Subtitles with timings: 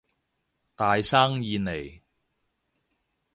[0.75, 2.01] 大生意嚟